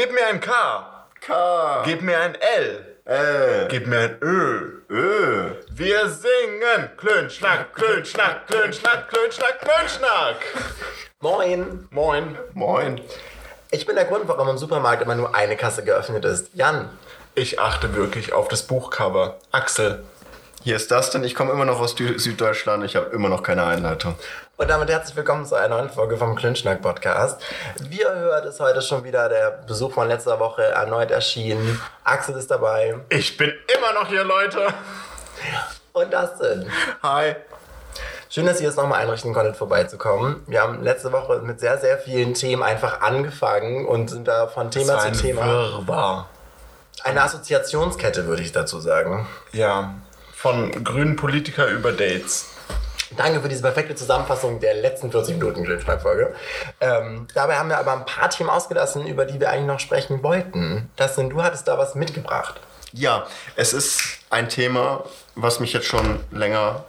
[0.00, 0.50] Gib mir ein K.
[1.20, 1.82] K.
[1.84, 2.96] Gib mir ein L.
[3.04, 3.68] L.
[3.68, 4.80] Gib mir ein Ö.
[4.88, 5.50] Ö.
[5.72, 6.90] Wir singen.
[6.96, 10.36] Klönschnack, Klönschnack, Klönschnack, Klönschnack, Klönschnack.
[11.20, 11.86] Moin.
[11.90, 12.38] Moin.
[12.54, 12.98] Moin.
[13.70, 16.48] Ich bin der Grund, warum im Supermarkt immer nur eine Kasse geöffnet ist.
[16.54, 16.88] Jan.
[17.34, 19.36] Ich achte wirklich auf das Buchcover.
[19.52, 20.02] Axel.
[20.62, 21.24] Hier ist Dustin.
[21.24, 22.84] Ich komme immer noch aus Süddeutschland.
[22.84, 24.14] Ich habe immer noch keine Einleitung.
[24.58, 27.40] Und damit herzlich willkommen zu einer neuen Folge vom Klönschnack Podcast.
[27.88, 31.80] Wie ihr hört, ist heute schon wieder der Besuch von letzter Woche erneut erschienen.
[32.04, 34.66] Axel ist dabei Ich bin immer noch hier, Leute.
[35.94, 36.70] und Dustin.
[37.02, 37.36] Hi.
[38.28, 40.42] Schön, dass ihr es nochmal einrichten konntet, vorbeizukommen.
[40.46, 44.70] Wir haben letzte Woche mit sehr, sehr vielen Themen einfach angefangen und sind da von
[44.70, 45.46] Thema zu Thema.
[45.46, 46.28] Wirrwarr.
[47.02, 49.26] Eine Assoziationskette, würde ich dazu sagen.
[49.52, 49.94] Ja.
[50.40, 52.46] Von grünen Politiker über Dates.
[53.14, 56.34] Danke für diese perfekte Zusammenfassung der letzten 40 Minuten Klönschnack-Folge.
[56.80, 60.22] Ähm, dabei haben wir aber ein paar Themen ausgelassen, über die wir eigentlich noch sprechen
[60.22, 60.88] wollten.
[60.96, 62.58] Das sind, du hattest da was mitgebracht.
[62.94, 66.86] Ja, es ist ein Thema, was mich jetzt schon länger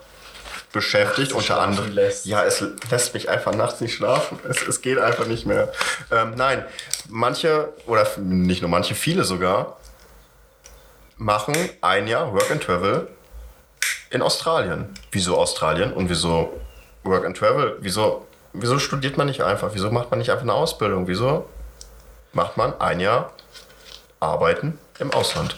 [0.72, 1.94] beschäftigt, unter anderem.
[2.24, 4.40] Ja, es lässt mich einfach nachts nicht schlafen.
[4.50, 5.74] Es, es geht einfach nicht mehr.
[6.10, 6.64] Ähm, nein,
[7.10, 9.78] manche, oder nicht nur manche, viele sogar,
[11.18, 13.10] machen ein Jahr Work and Travel
[14.12, 14.94] in Australien.
[15.12, 16.59] Wieso Australien und wieso
[17.04, 17.78] Work and Travel?
[17.80, 19.72] Wieso, wieso studiert man nicht einfach?
[19.73, 21.08] Wieso macht man nicht einfach eine Ausbildung?
[21.08, 21.45] Wieso
[22.34, 23.31] macht man ein Jahr
[24.20, 25.56] Arbeiten im Ausland?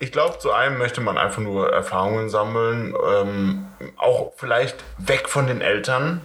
[0.00, 3.66] Ich glaube, zu einem möchte man einfach nur Erfahrungen sammeln, ähm,
[3.96, 6.20] auch vielleicht weg von den Eltern,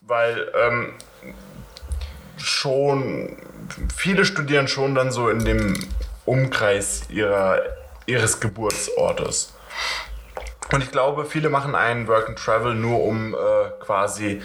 [0.00, 0.94] weil ähm,
[2.36, 3.36] schon
[3.96, 5.74] viele studieren schon dann so in dem
[6.24, 7.60] Umkreis ihrer,
[8.06, 9.54] ihres Geburtsortes.
[10.72, 13.38] Und ich glaube, viele machen einen Work and Travel nur, um äh,
[13.80, 14.42] quasi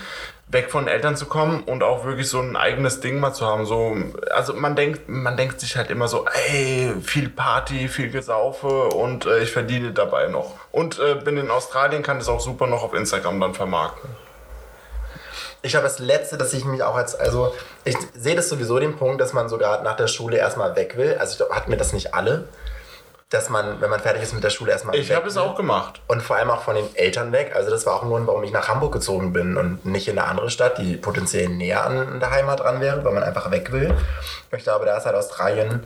[0.51, 3.65] weg von Eltern zu kommen und auch wirklich so ein eigenes Ding mal zu haben.
[3.65, 3.95] So,
[4.31, 9.25] also man denkt, man denkt sich halt immer so, ey, viel Party, viel Gesaufe und
[9.27, 10.55] äh, ich verdiene dabei noch.
[10.71, 14.09] Und äh, bin in Australien, kann das auch super noch auf Instagram dann vermarkten.
[15.61, 17.53] Ich glaube, das Letzte, dass ich mich auch als, also
[17.83, 21.17] ich sehe das sowieso den Punkt, dass man sogar nach der Schule erstmal weg will.
[21.19, 22.47] Also ich glaube, hatten wir das nicht alle,
[23.29, 25.43] dass man, wenn man fertig ist mit der Schule, erstmal Ich habe es will.
[25.43, 26.01] auch gemacht.
[26.07, 27.53] Und vor allem auch von den Eltern weg.
[27.55, 30.17] Also das war auch ein Grund, warum ich nach Hamburg gezogen bin und nicht in
[30.17, 33.71] eine andere Stadt, die potenziell näher an der Heimat dran wäre, weil man einfach weg
[33.71, 33.93] will.
[34.51, 35.83] Ich glaube, da ist halt Australien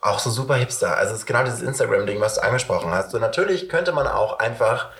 [0.00, 0.96] auch so super hipster.
[0.96, 3.12] Also es ist genau dieses Instagram-Ding, was du angesprochen hast.
[3.14, 4.90] Und natürlich könnte man auch einfach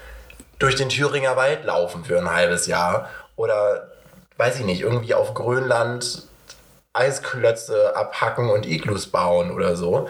[0.59, 3.09] durch den Thüringer Wald laufen für ein halbes Jahr.
[3.37, 3.93] Oder,
[4.37, 6.23] weiß ich nicht, irgendwie auf Grönland
[6.93, 10.09] Eisklötze abhacken und Iglus bauen oder so.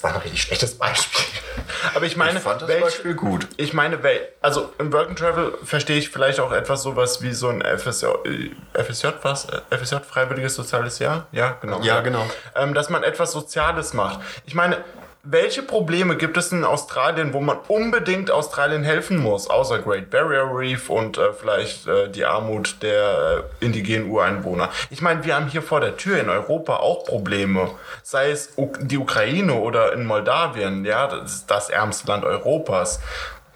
[0.00, 1.26] Das war ein richtig schlechtes Beispiel.
[1.94, 3.46] Aber ich meine, Ich fand das welch- Beispiel gut.
[3.58, 7.34] Ich meine, wel- also im Work and Travel verstehe ich vielleicht auch etwas sowas wie
[7.34, 8.50] so ein FSJ, äh,
[8.82, 9.46] FSJ was?
[9.68, 11.26] FSJ, Freiwilliges Soziales Jahr?
[11.32, 11.82] Ja, genau.
[11.82, 12.24] Ja, genau.
[12.56, 14.20] Ähm, dass man etwas Soziales macht.
[14.46, 14.78] Ich meine,
[15.22, 20.48] welche Probleme gibt es in Australien, wo man unbedingt Australien helfen muss, außer Great Barrier
[20.50, 24.70] Reef und äh, vielleicht äh, die Armut der äh, indigenen Ureinwohner?
[24.88, 27.70] Ich meine, wir haben hier vor der Tür in Europa auch Probleme,
[28.02, 33.00] sei es U die Ukraine oder in Moldawien, ja, das das ärmste Land Europas.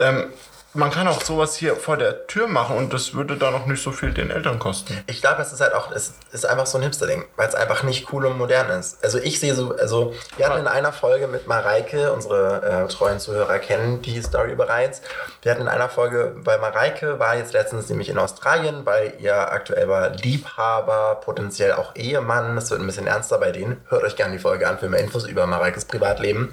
[0.00, 0.24] Ähm,
[0.74, 3.82] man kann auch sowas hier vor der Tür machen und das würde dann auch nicht
[3.82, 5.02] so viel den Eltern kosten.
[5.06, 7.84] Ich glaube, es ist halt auch, es ist einfach so ein Hipster-Ding, weil es einfach
[7.84, 9.02] nicht cool und modern ist.
[9.04, 13.20] Also ich sehe so, also wir hatten in einer Folge mit Mareike, unsere äh, treuen
[13.20, 15.00] Zuhörer kennen die Story bereits.
[15.42, 19.36] Wir hatten in einer Folge, weil Mareike war jetzt letztens nämlich in Australien, weil ihr
[19.52, 23.80] aktuell war Liebhaber, potenziell auch Ehemann, das wird ein bisschen ernster bei denen.
[23.88, 26.52] Hört euch gerne die Folge an für mehr Infos über Mareikes Privatleben.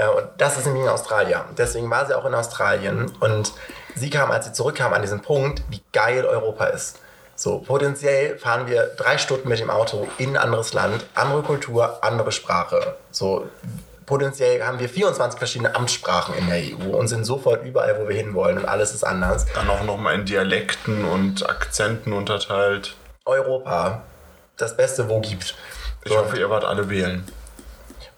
[0.00, 1.40] Äh, Und das ist nämlich in Australien.
[1.56, 3.12] Deswegen war sie auch in Australien.
[3.20, 3.52] Und
[3.94, 6.98] sie kam, als sie zurückkam, an diesen Punkt, wie geil Europa ist.
[7.36, 12.04] So, potenziell fahren wir drei Stunden mit dem Auto in ein anderes Land, andere Kultur,
[12.04, 12.96] andere Sprache.
[13.10, 13.48] So,
[14.04, 18.16] potenziell haben wir 24 verschiedene Amtssprachen in der EU und sind sofort überall, wo wir
[18.16, 19.46] hinwollen und alles ist anders.
[19.54, 22.94] Dann auch nochmal in Dialekten und Akzenten unterteilt.
[23.24, 24.02] Europa,
[24.58, 25.54] das Beste, wo gibt.
[26.04, 27.24] Ich hoffe, ihr wart alle wählen.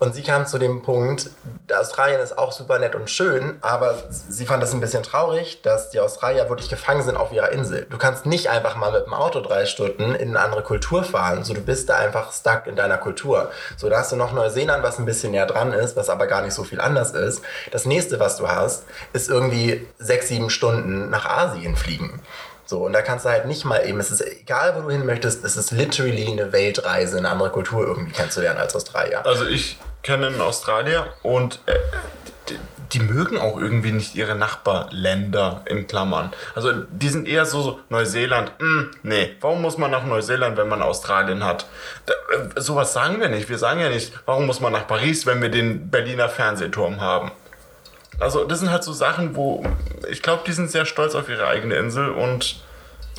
[0.03, 1.31] Und sie kam zu dem Punkt,
[1.73, 5.91] Australien ist auch super nett und schön, aber sie fand das ein bisschen traurig, dass
[5.91, 7.87] die Australier wirklich gefangen sind auf ihrer Insel.
[7.89, 11.45] Du kannst nicht einfach mal mit dem Auto drei Stunden in eine andere Kultur fahren.
[11.45, 13.53] So, du bist da einfach stuck in deiner Kultur.
[13.77, 16.43] So, da hast du noch Neuseeland, was ein bisschen näher dran ist, was aber gar
[16.43, 17.43] nicht so viel anders ist.
[17.71, 18.83] Das nächste, was du hast,
[19.13, 22.21] ist irgendwie sechs, sieben Stunden nach Asien fliegen.
[22.65, 25.07] So, und da kannst du halt nicht mal eben, es ist egal, wo du hin
[25.07, 29.25] möchtest, es ist literally eine Weltreise, eine andere Kultur irgendwie kennenzulernen als Australier.
[29.25, 31.75] Also ich kenne einen Australier und äh,
[32.93, 36.33] die, mögen auch irgendwie nicht ihre Nachbarländer in Klammern.
[36.55, 40.69] Also die sind eher so, so Neuseeland, mm, nee, warum muss man nach Neuseeland, wenn
[40.69, 41.67] man Australien hat?
[42.05, 43.49] Da, äh, sowas sagen wir nicht.
[43.49, 47.31] Wir sagen ja nicht, warum muss man nach Paris, wenn wir den Berliner Fernsehturm haben.
[48.19, 49.65] Also das sind halt so Sachen, wo
[50.11, 52.63] ich glaube, die sind sehr stolz auf ihre eigene Insel und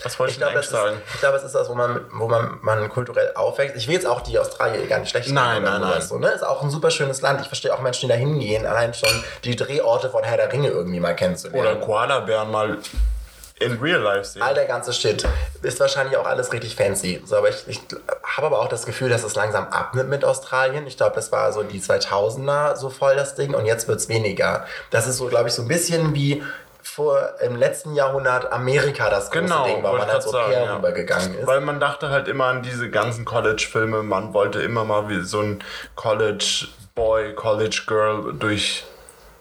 [0.04, 1.02] was wollte ich, Ich glaube, das ist, sagen?
[1.14, 3.76] ich glaube, es ist das, wo man, wo man, man kulturell aufwächst.
[3.76, 6.02] Ich will jetzt auch die Australier gar nicht schlecht Nein, oder nein, nein.
[6.02, 6.30] So, ne?
[6.30, 7.42] Ist auch ein super schönes Land.
[7.42, 9.10] Ich verstehe auch Menschen, die da hingehen, allein schon
[9.44, 11.82] die Drehorte von Herr der Ringe irgendwie mal Oder kennenzulernen.
[11.82, 12.78] Koala-Bären mal
[13.60, 14.42] in real life sehen.
[14.42, 15.26] All der ganze Shit
[15.62, 17.22] ist wahrscheinlich auch alles richtig fancy.
[17.26, 17.80] So, aber ich, ich
[18.24, 20.88] habe aber auch das Gefühl, dass es langsam abnimmt mit Australien.
[20.88, 24.10] Ich glaube, das war so die 2000er so voll das Ding und jetzt wird es
[24.10, 24.66] weniger.
[24.90, 26.44] Das ist so, glaube ich, so ein bisschen wie
[26.94, 30.76] vor im letzten Jahrhundert Amerika das große Genau, Ding war, man als Au ja.
[30.76, 31.48] rübergegangen ist.
[31.48, 34.04] Weil man dachte halt immer an diese ganzen College-Filme.
[34.04, 35.64] Man wollte immer mal wie so ein
[35.96, 38.84] College-Boy, College-Girl durch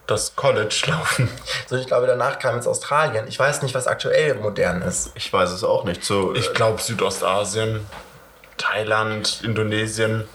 [0.06, 1.28] das College laufen.
[1.66, 3.26] So, ich glaube, danach kam jetzt Australien.
[3.28, 5.10] Ich weiß nicht, was aktuell modern ist.
[5.14, 6.04] Ich weiß es auch nicht.
[6.04, 7.86] So, Ich glaube Südostasien,
[8.56, 10.26] Thailand, Indonesien.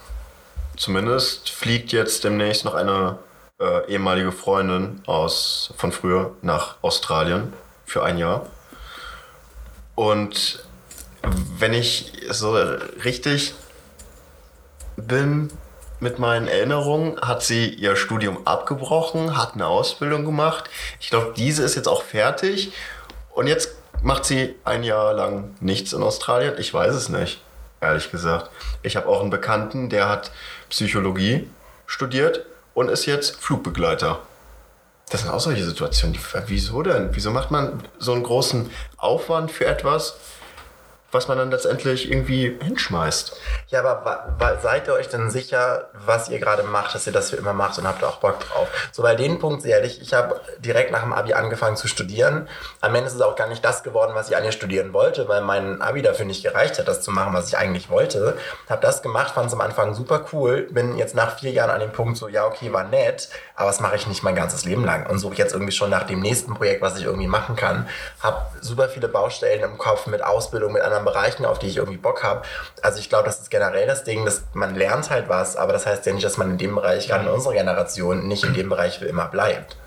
[0.75, 3.17] Zumindest fliegt jetzt demnächst noch eine
[3.59, 7.53] äh, ehemalige Freundin aus von früher nach Australien
[7.85, 8.45] für ein Jahr.
[9.95, 10.63] Und
[11.57, 12.53] wenn ich so
[13.03, 13.55] richtig
[14.95, 15.49] bin
[15.99, 20.69] mit meinen Erinnerungen, hat sie ihr Studium abgebrochen, hat eine Ausbildung gemacht.
[20.99, 22.71] Ich glaube, diese ist jetzt auch fertig.
[23.31, 26.53] Und jetzt macht sie ein Jahr lang nichts in Australien.
[26.59, 27.41] Ich weiß es nicht,
[27.81, 28.51] ehrlich gesagt.
[28.83, 30.31] Ich habe auch einen Bekannten, der hat
[30.69, 31.49] Psychologie
[31.87, 32.45] studiert
[32.77, 34.19] und ist jetzt Flugbegleiter.
[35.09, 36.15] Das sind auch solche Situationen.
[36.45, 37.09] Wieso denn?
[37.13, 40.17] Wieso macht man so einen großen Aufwand für etwas,
[41.11, 43.35] was man dann letztendlich irgendwie hinschmeißt?
[43.69, 47.37] Ja, aber seid ihr euch denn sicher, was ihr gerade macht, dass ihr das für
[47.37, 48.67] immer macht und habt auch Bock drauf?
[48.91, 52.49] So, weil den Punkt sehe ich, ich habe direkt nach dem Abi angefangen zu studieren.
[52.81, 55.41] Am Ende ist es auch gar nicht das geworden, was ich eigentlich studieren wollte, weil
[55.41, 58.37] mein Abi dafür nicht gereicht hat, das zu machen, was ich eigentlich wollte.
[58.69, 61.79] Habe das gemacht, fand es am Anfang super cool, bin jetzt nach vier Jahren an
[61.79, 64.83] dem Punkt so, ja, okay, war nett, aber das mache ich nicht mein ganzes Leben
[64.83, 67.87] lang und suche jetzt irgendwie schon nach dem nächsten Projekt, was ich irgendwie machen kann.
[68.21, 71.97] Habe super viele Baustellen im Kopf mit Ausbildung, mit anderen Bereichen, auf die ich irgendwie
[71.97, 72.43] Bock habe.
[72.81, 75.85] Also ich glaube, das ist generell das Ding, dass man lernt halt was, aber das
[75.85, 78.69] heißt ja nicht, dass man in dem Bereich, gerade in unserer Generation, nicht in dem
[78.69, 79.77] Bereich für immer bleibt.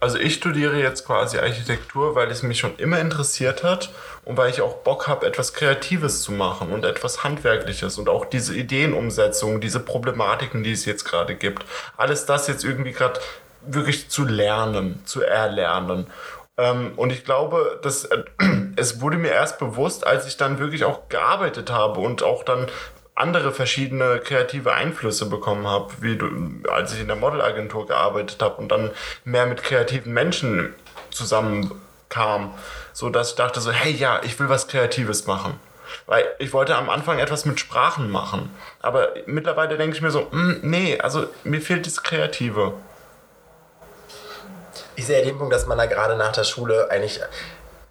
[0.00, 3.90] Also ich studiere jetzt quasi Architektur, weil es mich schon immer interessiert hat
[4.24, 8.24] und weil ich auch Bock habe, etwas Kreatives zu machen und etwas Handwerkliches und auch
[8.24, 11.66] diese Ideenumsetzung, diese Problematiken, die es jetzt gerade gibt.
[11.98, 13.20] Alles das jetzt irgendwie gerade
[13.60, 16.06] wirklich zu lernen, zu erlernen.
[16.56, 18.22] Ähm, und ich glaube, dass äh,
[18.76, 22.66] es wurde mir erst bewusst, als ich dann wirklich auch gearbeitet habe und auch dann
[23.14, 26.18] andere verschiedene kreative Einflüsse bekommen habe, wie
[26.70, 28.90] als ich in der Modelagentur gearbeitet habe und dann
[29.24, 30.74] mehr mit kreativen Menschen
[31.10, 32.54] zusammenkam,
[32.92, 35.58] so dass ich dachte so, hey ja, ich will was Kreatives machen.
[36.06, 38.50] Weil ich wollte am Anfang etwas mit Sprachen machen.
[38.80, 42.74] Aber mittlerweile denke ich mir so, "Hm, nee, also mir fehlt das Kreative.
[45.00, 47.22] Ich sehe den Punkt, dass man da gerade nach der Schule eigentlich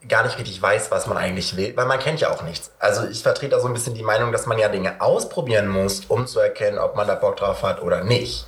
[0.08, 2.70] gar nicht richtig weiß, was man eigentlich will, weil man kennt ja auch nichts.
[2.78, 6.02] Also ich vertrete da so ein bisschen die Meinung, dass man ja Dinge ausprobieren muss,
[6.08, 8.46] um zu erkennen, ob man da Bock drauf hat oder nicht.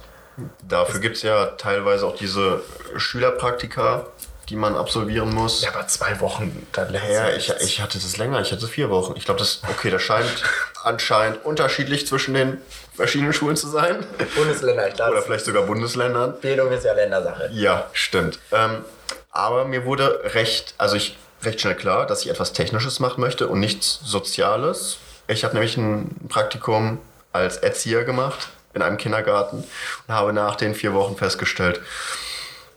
[0.61, 2.61] Dafür gibt es ja teilweise auch diese
[2.97, 4.05] Schülerpraktika,
[4.51, 5.61] die man absolvieren muss.
[5.61, 9.13] Ja, aber zwei Wochen, dann Ja, ich, ich hatte das länger, ich hatte vier Wochen.
[9.15, 10.43] Ich glaube, das, okay, das scheint
[10.83, 12.57] anscheinend unterschiedlich zwischen den
[12.93, 14.05] verschiedenen Schulen zu sein.
[14.35, 16.37] Bundesländer, ich glaube, Oder vielleicht sogar Bundesländern.
[16.41, 17.49] Bildung ist ja Ländersache.
[17.53, 18.39] Ja, stimmt.
[18.51, 18.83] Ähm,
[19.31, 23.47] aber mir wurde recht, also ich recht schnell klar, dass ich etwas Technisches machen möchte
[23.47, 24.97] und nichts Soziales.
[25.27, 26.99] Ich habe nämlich ein Praktikum
[27.31, 29.63] als Erzieher gemacht in einem Kindergarten
[30.07, 31.79] und habe nach den vier Wochen festgestellt,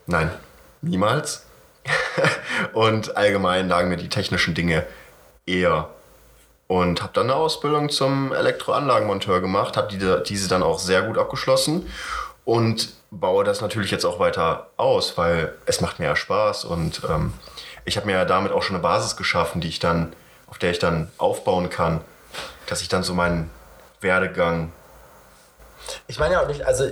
[0.06, 0.30] nein,
[0.82, 1.42] niemals.
[2.72, 4.86] und allgemein lagen mir die technischen Dinge
[5.46, 5.88] eher.
[6.66, 11.18] Und habe dann eine Ausbildung zum Elektroanlagenmonteur gemacht, habe die, diese dann auch sehr gut
[11.18, 11.86] abgeschlossen
[12.44, 17.02] und baue das natürlich jetzt auch weiter aus, weil es macht mir ja Spaß und
[17.08, 17.34] ähm,
[17.84, 20.14] ich habe mir ja damit auch schon eine Basis geschaffen, die ich dann,
[20.46, 22.00] auf der ich dann aufbauen kann,
[22.66, 23.50] dass ich dann so meinen
[24.00, 24.72] Werdegang
[26.06, 26.90] Ich meine ja auch nicht, also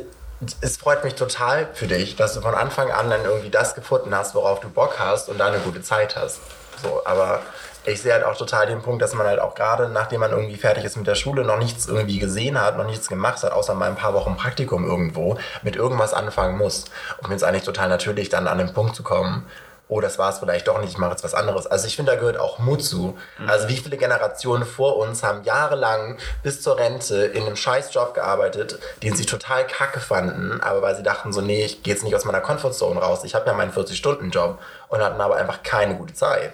[0.60, 4.14] es freut mich total für dich, dass du von Anfang an dann irgendwie das gefunden
[4.14, 6.40] hast, worauf du Bock hast und da eine gute Zeit hast.
[6.82, 7.42] So, aber
[7.84, 10.56] ich sehe halt auch total den Punkt, dass man halt auch gerade, nachdem man irgendwie
[10.56, 13.74] fertig ist mit der Schule, noch nichts irgendwie gesehen hat, noch nichts gemacht hat, außer
[13.74, 16.84] mal ein paar Wochen Praktikum irgendwo, mit irgendwas anfangen muss.
[17.26, 19.46] Mir ist eigentlich total natürlich, dann an den Punkt zu kommen,
[19.92, 21.66] oh, das war es vielleicht doch nicht, ich mache jetzt was anderes.
[21.66, 23.18] Also ich finde, da gehört auch Mut zu.
[23.46, 28.78] Also wie viele Generationen vor uns haben jahrelang bis zur Rente in einem Scheißjob gearbeitet,
[29.02, 32.16] den sie total kacke fanden, aber weil sie dachten so, nee, ich gehe jetzt nicht
[32.16, 34.58] aus meiner Comfortzone raus, ich habe ja meinen 40-Stunden-Job
[34.88, 36.52] und hatten aber einfach keine gute Zeit.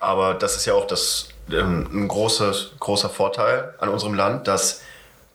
[0.00, 4.80] Aber das ist ja auch das, ähm, ein großes, großer Vorteil an unserem Land, dass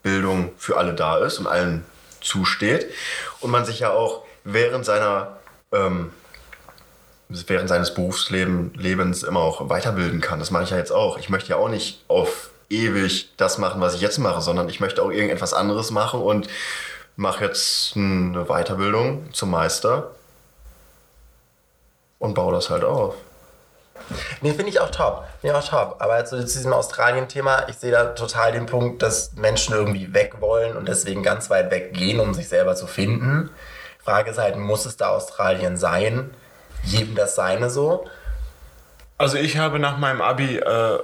[0.03, 1.86] Bildung für alle da ist und allen
[2.19, 2.91] zusteht.
[3.39, 5.38] Und man sich ja auch während seiner
[5.72, 6.12] ähm,
[7.29, 10.39] während seines Berufslebens immer auch weiterbilden kann.
[10.39, 11.17] Das mache ich ja jetzt auch.
[11.17, 14.79] Ich möchte ja auch nicht auf ewig das machen, was ich jetzt mache, sondern ich
[14.79, 16.48] möchte auch irgendetwas anderes machen und
[17.15, 20.12] mache jetzt eine Weiterbildung zum Meister
[22.20, 23.15] und baue das halt auf.
[24.41, 25.24] Nee, finde ich auch top.
[25.41, 25.96] Finde auch top.
[26.00, 30.75] Aber zu diesem Australien-Thema, ich sehe da total den Punkt, dass Menschen irgendwie weg wollen
[30.75, 33.50] und deswegen ganz weit weg gehen, um sich selber zu finden.
[34.03, 36.32] Frage ist halt, muss es da Australien sein?
[36.84, 38.05] Jedem das seine so?
[39.17, 41.00] Also ich habe nach meinem Abi äh,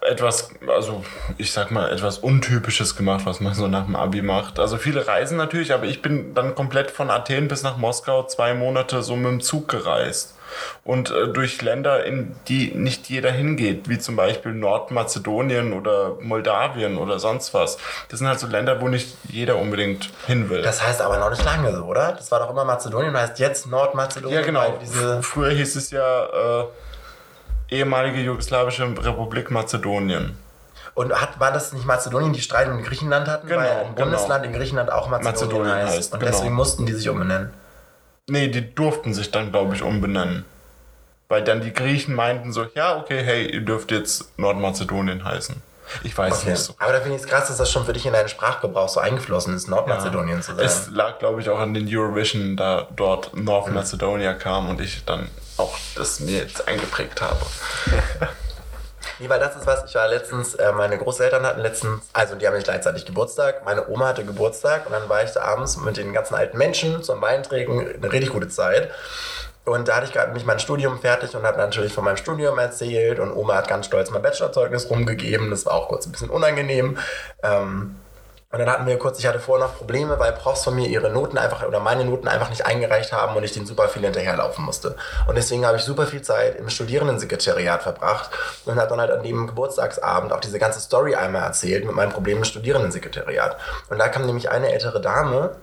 [0.00, 1.04] etwas, also
[1.36, 4.58] ich sag mal, etwas Untypisches gemacht, was man so nach dem Abi macht.
[4.58, 8.54] Also viele reisen natürlich, aber ich bin dann komplett von Athen bis nach Moskau zwei
[8.54, 10.35] Monate so mit dem Zug gereist.
[10.84, 16.98] Und äh, durch Länder, in die nicht jeder hingeht, wie zum Beispiel Nordmazedonien oder Moldawien
[16.98, 17.78] oder sonst was.
[18.08, 20.62] Das sind halt so Länder, wo nicht jeder unbedingt hin will.
[20.62, 22.12] Das heißt aber noch nicht lange so, oder?
[22.12, 24.38] Das war doch immer Mazedonien, heißt jetzt Nordmazedonien.
[24.38, 24.78] ja, genau.
[25.22, 26.64] Früher hieß es ja äh,
[27.70, 30.38] ehemalige jugoslawische Republik Mazedonien.
[30.94, 33.46] und hat, war das nicht Mazedonien, die Streit mit Griechenland hatten?
[33.48, 34.06] Genau, weil ein genau.
[34.06, 35.96] Bundesland in Griechenland auch Mazedonien, Mazedonien heißt.
[35.96, 36.32] heißt, Und genau.
[36.32, 37.52] deswegen mussten die sich umbenennen.
[38.28, 40.44] Nee, die durften sich dann, glaube ich, umbenennen.
[41.28, 45.56] Weil dann die Griechen meinten so, ja, okay, hey, ihr dürft jetzt Nordmazedonien heißen.
[46.02, 46.50] Ich weiß Okay.
[46.50, 46.74] nicht so.
[46.78, 48.98] Aber da finde ich es krass, dass das schon für dich in deinen Sprachgebrauch so
[48.98, 50.64] eingeflossen ist, Nordmazedonien zu sein.
[50.64, 55.04] Es lag, glaube ich, auch an den Eurovision, da dort North Macedonia kam und ich
[55.04, 57.38] dann auch das mir jetzt eingeprägt habe.
[59.18, 62.46] Nee, weil das ist was, ich war letztens, äh, meine Großeltern hatten letztens, also die
[62.46, 65.96] haben nicht gleichzeitig Geburtstag, meine Oma hatte Geburtstag und dann war ich da abends mit
[65.96, 68.90] den ganzen alten Menschen zum Weintrinken, eine richtig gute Zeit.
[69.64, 72.56] Und da hatte ich gerade mich mein Studium fertig und habe natürlich von meinem Studium
[72.58, 76.30] erzählt und Oma hat ganz stolz mein Bachelorzeugnis rumgegeben, das war auch kurz ein bisschen
[76.30, 76.98] unangenehm.
[77.42, 77.96] Ähm,
[78.52, 81.10] und dann hatten wir kurz, ich hatte vorher noch Probleme, weil Profs von mir ihre
[81.10, 84.64] Noten einfach oder meine Noten einfach nicht eingereicht haben und ich denen super viel hinterherlaufen
[84.64, 84.94] musste.
[85.26, 88.30] Und deswegen habe ich super viel Zeit im Studierendensekretariat verbracht
[88.64, 92.12] und habe dann halt an dem Geburtstagsabend auch diese ganze Story einmal erzählt mit meinem
[92.12, 93.56] Problem im Studierendensekretariat.
[93.90, 95.56] Und da kam nämlich eine ältere Dame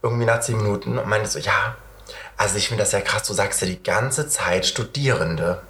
[0.00, 1.74] irgendwie nach zehn Minuten und meinte so, ja,
[2.36, 5.60] also ich finde das ja krass, du sagst ja die ganze Zeit Studierende.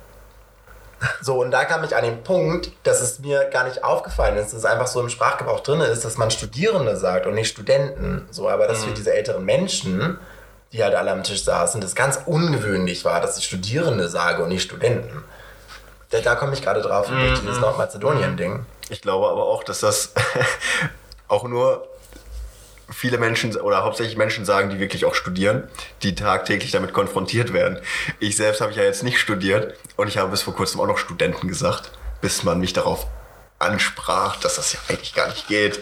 [1.20, 4.52] So, und da kam ich an den Punkt, dass es mir gar nicht aufgefallen ist,
[4.52, 8.26] dass es einfach so im Sprachgebrauch drin ist, dass man Studierende sagt und nicht Studenten.
[8.30, 10.18] So, aber dass für diese älteren Menschen,
[10.72, 14.48] die halt alle am Tisch saßen, das ganz ungewöhnlich war, dass ich Studierende sage und
[14.48, 15.24] nicht Studenten.
[16.10, 18.64] Da, da komme ich gerade drauf durch dieses Nordmazedonien-Ding.
[18.88, 20.12] Ich glaube aber auch, dass das
[21.28, 21.88] auch nur
[22.90, 25.68] viele Menschen oder hauptsächlich Menschen sagen, die wirklich auch studieren,
[26.02, 27.78] die tagtäglich damit konfrontiert werden.
[28.20, 30.98] Ich selbst habe ja jetzt nicht studiert und ich habe bis vor kurzem auch noch
[30.98, 33.06] Studenten gesagt, bis man mich darauf
[33.58, 35.80] ansprach, dass das ja eigentlich gar nicht geht.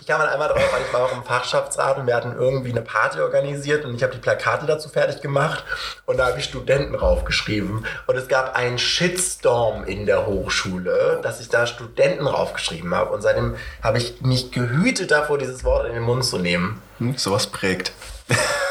[0.00, 2.70] Ich kam dann einmal drauf, weil ich war auch im Fachschaftsrat und wir hatten irgendwie
[2.70, 5.64] eine Party organisiert und ich habe die Plakate dazu fertig gemacht
[6.06, 7.86] und da habe ich Studenten draufgeschrieben.
[8.06, 13.12] Und es gab einen Shitstorm in der Hochschule, dass ich da Studenten draufgeschrieben habe.
[13.12, 16.82] Und seitdem habe ich mich gehütet davor, dieses Wort in den Mund zu nehmen.
[16.98, 17.16] Hm?
[17.16, 17.92] Sowas prägt.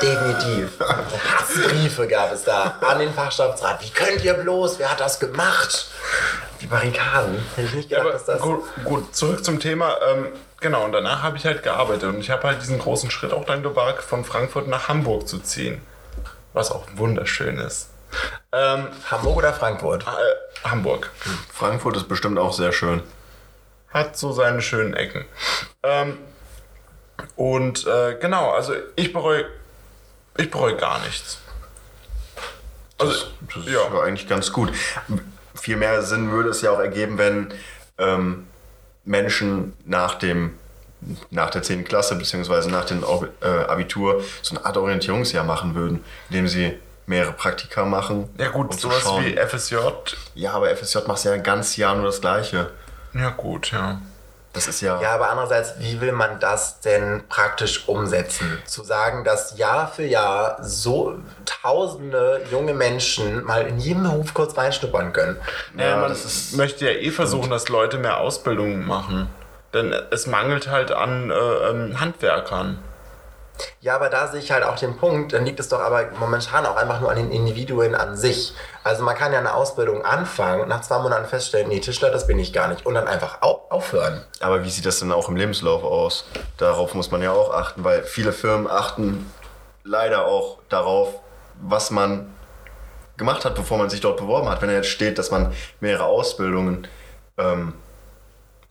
[0.01, 0.79] Definitiv.
[0.79, 3.81] Hassbriefe gab es da an den Fachschaftsrat.
[3.83, 4.77] Wie könnt ihr bloß?
[4.79, 5.87] Wer hat das gemacht?
[6.61, 7.43] Die Barrikaden.
[7.55, 8.39] Hätte ich nicht gedacht, Aber dass das.
[8.41, 9.95] gut, gut, zurück zum Thema.
[10.11, 10.27] Ähm,
[10.59, 13.45] genau, und danach habe ich halt gearbeitet und ich habe halt diesen großen Schritt auch
[13.45, 15.81] dann gewagt, von Frankfurt nach Hamburg zu ziehen.
[16.53, 17.89] Was auch wunderschön ist.
[18.51, 20.03] Ähm, Hamburg oder Frankfurt?
[20.07, 21.11] äh, Hamburg.
[21.53, 23.01] Frankfurt ist bestimmt auch sehr schön.
[23.89, 25.25] hat so seine schönen Ecken.
[25.83, 26.17] Ähm,
[27.35, 29.45] und äh, genau, also ich bereue,
[30.37, 31.39] ich bereue gar nichts.
[32.97, 33.93] Also, Das ist ja.
[33.93, 34.01] ja.
[34.01, 34.71] eigentlich ganz gut.
[35.55, 37.53] Viel mehr Sinn würde es ja auch ergeben, wenn
[37.97, 38.47] ähm,
[39.05, 40.57] Menschen nach dem
[41.29, 41.85] nach der 10.
[41.85, 47.33] Klasse beziehungsweise nach dem äh, Abitur so eine Art Orientierungsjahr machen würden, indem sie mehrere
[47.33, 48.29] Praktika machen.
[48.37, 49.23] Ja gut, um sowas schauen.
[49.23, 49.75] wie FSJ.
[50.33, 52.71] Ja, aber FSJ machst du ja ein ganzes Jahr nur das Gleiche.
[53.13, 54.01] Ja gut, ja.
[54.57, 54.99] Das ist ja.
[55.01, 58.57] Ja, aber andererseits, wie will man das denn praktisch umsetzen?
[58.65, 64.57] Zu sagen, dass Jahr für Jahr so tausende junge Menschen mal in jedem Beruf kurz
[64.57, 65.37] reinschnuppern können.
[65.77, 69.29] Ja, man das ist- möchte ja eh versuchen, dass Leute mehr Ausbildung machen.
[69.73, 72.79] Denn es mangelt halt an äh, ähm, Handwerkern.
[73.81, 76.65] Ja, aber da sehe ich halt auch den Punkt, dann liegt es doch aber momentan
[76.65, 78.53] auch einfach nur an den Individuen an sich.
[78.83, 82.27] Also man kann ja eine Ausbildung anfangen und nach zwei Monaten feststellen, nee, Tischler, das
[82.27, 82.85] bin ich gar nicht.
[82.85, 84.23] Und dann einfach au aufhören.
[84.39, 86.25] Aber wie sieht das denn auch im Lebenslauf aus?
[86.57, 89.31] Darauf muss man ja auch achten, weil viele Firmen achten
[89.83, 91.09] leider auch darauf,
[91.61, 92.33] was man
[93.17, 94.61] gemacht hat, bevor man sich dort beworben hat.
[94.61, 96.87] Wenn jetzt steht, dass man mehrere Ausbildungen
[97.37, 97.73] ähm,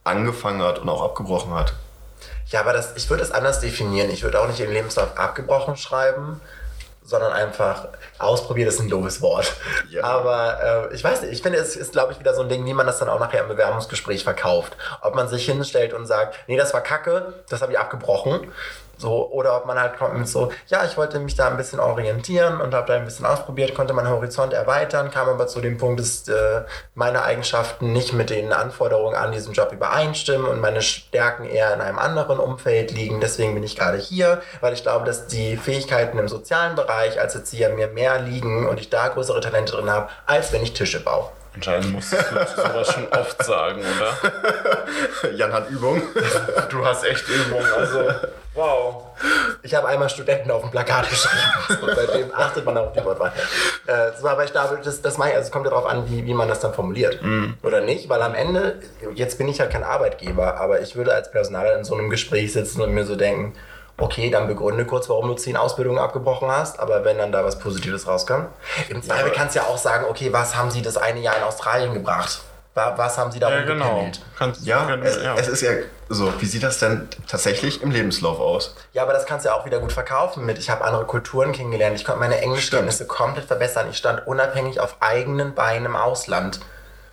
[0.04, 1.74] angefangen hat und auch abgebrochen hat.
[2.48, 4.10] Ja, aber das, ich würde es anders definieren.
[4.10, 6.40] Ich würde auch nicht im Lebenslauf abgebrochen schreiben,
[7.02, 7.88] sondern einfach
[8.18, 9.54] ausprobiert ist ein doofes Wort.
[9.90, 10.04] Ja.
[10.04, 12.64] Aber äh, ich weiß nicht, ich finde, es ist, glaube ich, wieder so ein Ding,
[12.66, 14.76] wie man das dann auch nachher im Bewerbungsgespräch verkauft.
[15.02, 18.52] Ob man sich hinstellt und sagt, nee, das war kacke, das habe ich abgebrochen.
[18.98, 21.80] So, oder ob man halt kommt mit so, ja, ich wollte mich da ein bisschen
[21.80, 25.76] orientieren und habe da ein bisschen ausprobiert, konnte meinen Horizont erweitern, kam aber zu dem
[25.76, 26.62] Punkt, dass äh,
[26.94, 31.80] meine Eigenschaften nicht mit den Anforderungen an diesem Job übereinstimmen und meine Stärken eher in
[31.80, 33.20] einem anderen Umfeld liegen.
[33.20, 37.34] Deswegen bin ich gerade hier, weil ich glaube, dass die Fähigkeiten im sozialen Bereich als
[37.34, 41.00] Erzieher mir mehr liegen und ich da größere Talente drin habe, als wenn ich Tische
[41.00, 41.28] baue.
[41.56, 45.32] Anscheinend musstest du sowas schon oft sagen, oder?
[45.36, 46.02] Jan hat Übung.
[46.68, 48.10] Du hast echt Übung, also
[48.56, 49.04] wow.
[49.62, 51.82] Ich habe einmal Studenten auf dem Plakat geschrieben.
[51.82, 53.32] Und seitdem achtet man auf die Wortwahl.
[53.86, 56.08] Äh, so, aber ich glaube, das, das meine ich, also es kommt ja darauf an,
[56.10, 57.20] wie, wie man das dann formuliert.
[57.62, 58.80] Oder nicht, weil am Ende,
[59.14, 62.52] jetzt bin ich halt kein Arbeitgeber, aber ich würde als Personaler in so einem Gespräch
[62.52, 63.54] sitzen und mir so denken,
[63.98, 67.58] okay, dann begründe kurz, warum du zehn Ausbildungen abgebrochen hast, aber wenn dann da was
[67.58, 68.48] Positives rauskommt.
[68.88, 71.42] Im Zweifel kannst du ja auch sagen, okay, was haben sie das eine Jahr in
[71.42, 72.42] Australien gebracht?
[72.76, 74.06] Wa- Was haben sie da Ja, genau.
[74.38, 75.70] Kannst, Ja, kann- es, es ist ja
[76.10, 76.30] so.
[76.40, 78.76] Wie sieht das denn tatsächlich im Lebenslauf aus?
[78.92, 80.58] Ja, aber das kannst du ja auch wieder gut verkaufen mit.
[80.58, 81.96] Ich habe andere Kulturen kennengelernt.
[81.96, 83.86] Ich konnte meine Englischkenntnisse komplett verbessern.
[83.90, 86.60] Ich stand unabhängig auf eigenen Beinen im Ausland.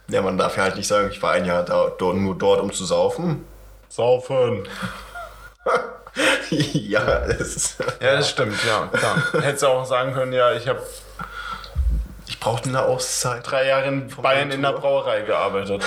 [0.09, 2.59] Ja, man darf ja halt nicht sagen, ich war ein Jahr da, dort, nur dort,
[2.59, 3.45] um zu saufen.
[3.87, 4.67] Saufen.
[6.49, 9.15] ja, es ist, Ja, das stimmt, ja, klar.
[9.41, 10.81] Hättest du auch sagen können, ja, ich habe
[12.43, 13.49] ich brauchte eine Auszeit.
[13.49, 14.73] drei Jahre in Bayern in der.
[14.73, 15.81] Brauerei gearbeitet.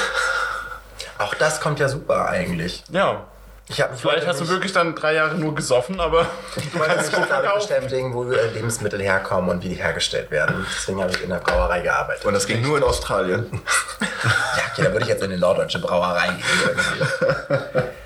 [1.18, 2.82] Auch das kommt ja super eigentlich.
[2.88, 3.24] Ja.
[3.68, 7.10] Ich mich Vielleicht hast du wirklich dann drei Jahre nur gesoffen, aber Ich wollte mich
[7.10, 10.66] damit beschäftigen, wo äh, Lebensmittel herkommen und wie die hergestellt werden.
[10.74, 12.24] Deswegen habe ich in der Brauerei gearbeitet.
[12.24, 13.60] Und das ging nur in Australien.
[14.00, 16.42] Ja, okay, da würde ich jetzt in eine norddeutsche Brauerei gehen.
[16.64, 17.88] irgendwie.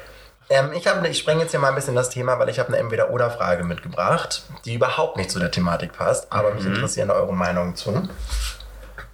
[0.51, 2.69] ähm, ich, hab, ich spreng jetzt hier mal ein bisschen das Thema, weil ich habe
[2.69, 7.77] eine Entweder-Oder-Frage mitgebracht, die überhaupt nicht zu der Thematik passt, aber mich interessieren eure Meinungen
[7.77, 8.09] zu.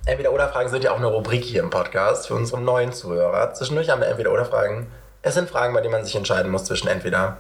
[0.07, 3.53] Entweder-Oder-Fragen sind ja auch eine Rubrik hier im Podcast für unsere neuen Zuhörer.
[3.53, 4.87] Zwischendurch haben wir Entweder-Oder-Fragen.
[5.20, 7.37] Es sind Fragen, bei denen man sich entscheiden muss zwischen entweder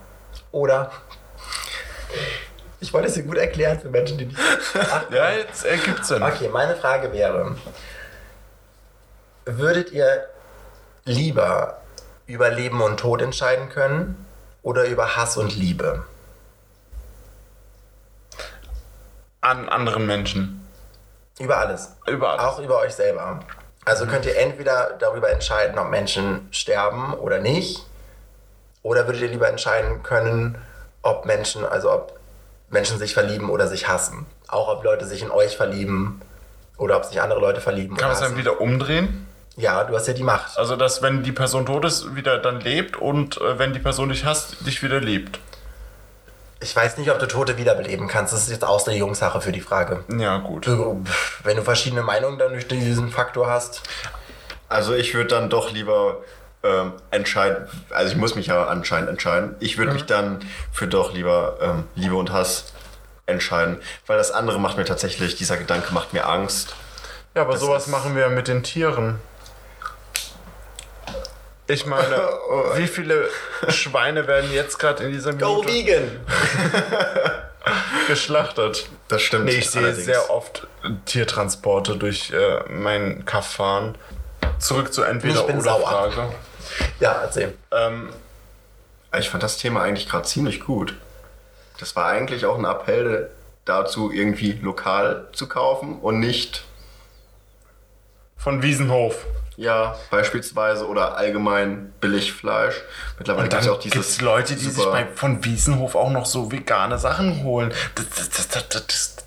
[0.52, 0.90] oder.
[2.80, 4.38] Ich wollte es hier gut erklären für Menschen, die nicht.
[4.74, 6.22] Ach, ja, jetzt ergibt Sinn.
[6.22, 7.56] Okay, meine Frage wäre,
[9.46, 10.26] würdet ihr
[11.04, 11.80] lieber
[12.26, 14.26] über Leben und Tod entscheiden können
[14.62, 16.04] oder über Hass und Liebe?
[19.40, 20.66] An anderen Menschen.
[21.38, 21.94] Über alles.
[22.06, 22.42] Über alles.
[22.42, 23.40] Auch über euch selber.
[23.84, 27.86] Also könnt ihr entweder darüber entscheiden, ob Menschen sterben oder nicht,
[28.82, 30.58] oder würdet ihr lieber entscheiden können,
[31.02, 32.18] ob Menschen, also ob
[32.68, 34.26] Menschen sich verlieben oder sich hassen.
[34.48, 36.20] Auch ob Leute sich in euch verlieben
[36.76, 37.96] oder ob sich andere Leute verlieben.
[37.96, 39.25] Kann man es dann wieder umdrehen?
[39.56, 40.58] Ja, du hast ja die Macht.
[40.58, 44.10] Also, dass wenn die Person tot ist, wieder dann lebt und äh, wenn die Person
[44.10, 45.40] dich hasst, dich wieder liebt.
[46.60, 48.32] Ich weiß nicht, ob du Tote wiederbeleben kannst.
[48.32, 50.04] Das ist jetzt Auslegungssache für die Frage.
[50.08, 50.66] Ja, gut.
[50.66, 51.04] Du,
[51.42, 53.82] Wenn du verschiedene Meinungen dann durch diesen Faktor hast.
[54.68, 56.18] Also ich würde dann doch lieber
[56.62, 59.54] ähm, entscheiden, also ich muss mich ja anscheinend entscheiden.
[59.60, 60.40] Ich würde mich dann
[60.72, 62.72] für doch lieber ähm, Liebe und Hass
[63.26, 66.74] entscheiden, weil das andere macht mir tatsächlich, dieser Gedanke macht mir Angst.
[67.34, 69.20] Ja, aber Das sowas machen wir mit den Tieren.
[71.68, 72.16] Ich meine,
[72.74, 73.28] wie viele
[73.68, 76.20] Schweine werden jetzt gerade in dieser Minute vegan!
[78.06, 78.88] geschlachtet?
[79.08, 79.46] Das stimmt.
[79.46, 80.04] Nee, ich sehe allerdings.
[80.04, 80.66] sehr oft
[81.06, 83.96] Tiertransporte durch äh, meinen Kaff fahren.
[84.58, 86.28] Zurück zur Ich bin Entweder-Oder-Frage.
[87.00, 87.54] Ja, erzähl.
[87.72, 88.10] Ähm,
[89.18, 90.94] Ich fand das Thema eigentlich gerade ziemlich gut.
[91.78, 93.30] Das war eigentlich auch ein Appell
[93.64, 96.64] dazu, irgendwie lokal zu kaufen und nicht,
[98.36, 99.26] von Wiesenhof.
[99.56, 102.82] ja, beispielsweise oder allgemein Billigfleisch.
[103.18, 106.10] Mittlerweile Und gibt es auch gibt dieses es Leute, die sich bei, von Wiesenhof auch
[106.10, 107.72] noch so vegane Sachen holen.
[107.94, 108.86] Das, das, das, das,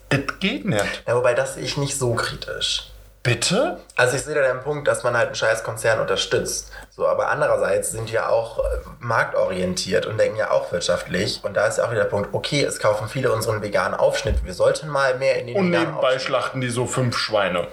[0.09, 1.03] das, geht nicht.
[1.07, 2.91] Ja, wobei das sehe ich nicht so kritisch.
[3.21, 3.79] Bitte?
[3.95, 6.71] Also ich sehe da den Punkt, dass man halt einen scheiß Konzern unterstützt.
[6.89, 8.61] So, aber andererseits sind wir auch äh,
[8.99, 11.41] marktorientiert und denken ja auch wirtschaftlich.
[11.43, 14.45] Und da ist ja auch wieder der Punkt, okay, es kaufen viele unseren veganen Aufschnitt.
[14.45, 16.21] Wir sollten mal mehr in den Und veganen nebenbei Aufschnitt.
[16.21, 17.67] schlachten die so fünf Schweine.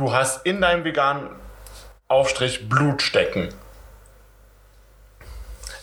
[0.00, 1.28] Du hast in deinem veganen
[2.08, 3.52] Aufstrich Blut stecken.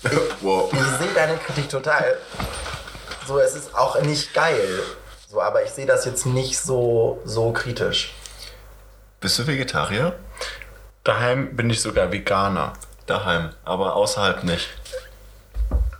[0.41, 0.73] wow.
[0.73, 2.17] Ich sehe deine Kritik total.
[3.27, 4.81] So, es ist auch nicht geil.
[5.27, 8.15] So, aber ich sehe das jetzt nicht so, so kritisch.
[9.19, 10.17] Bist du Vegetarier?
[11.03, 12.73] Daheim bin ich sogar Veganer.
[13.05, 14.67] Daheim, aber außerhalb nicht.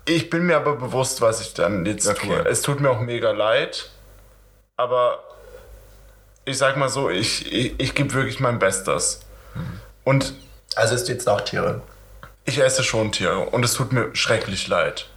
[0.05, 2.25] Ich bin mir aber bewusst, was ich dann jetzt Okay.
[2.25, 2.47] tue.
[2.47, 3.91] Es tut mir auch mega leid,
[4.75, 5.26] aber
[6.47, 9.19] ich sag mal so, ich, ich, ich gebe wirklich mein Bestes.
[10.05, 10.33] Und
[10.75, 11.81] Also isst du jetzt auch Tiere?
[12.45, 15.09] ich esse schon Tiere und es tut mir schrecklich leid.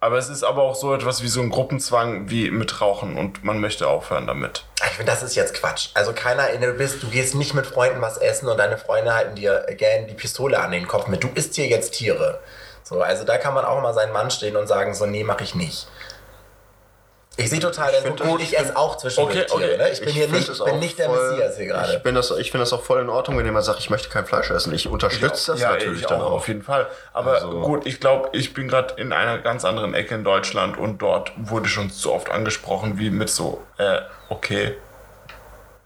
[0.00, 3.42] Aber es ist aber auch so etwas wie so ein Gruppenzwang wie mit Rauchen und
[3.42, 4.64] man möchte aufhören damit.
[4.84, 5.88] Ich finde, das ist jetzt Quatsch.
[5.94, 9.34] Also keiner, du bist, du gehst nicht mit Freunden was essen und deine Freunde halten
[9.34, 11.24] dir gern die Pistole an den Kopf mit.
[11.24, 12.40] Du isst hier jetzt Tiere.
[12.84, 15.40] So, also da kann man auch mal seinen Mann stehen und sagen, so, nee, mach
[15.40, 15.88] ich nicht.
[17.40, 18.22] Ich sehe total find Punkt.
[18.22, 19.64] gut, Ich ich esse auch zwischendurch Okay, okay.
[19.66, 19.78] Tiere.
[19.78, 19.90] Ne?
[19.92, 21.94] Ich bin hier find nicht, bin nicht der voll- Messias hier gerade.
[21.94, 24.08] Ich, bin das- ich finde das auch voll in Ordnung, wenn jemand sagt, ich möchte
[24.08, 24.74] kein Fleisch essen.
[24.74, 26.32] Ich unterstütze das ja, natürlich ich dann auch.
[26.32, 26.88] Auf jeden Fall.
[27.12, 30.76] Aber Also- gut, ich glaube, ich bin gerade in einer ganz anderen Ecke in Deutschland
[30.76, 34.74] und dort wurde schon so oft angesprochen wie mit so, äh, okay.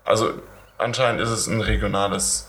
[0.07, 0.31] Also
[0.79, 2.49] anscheinend ist es ein regionales.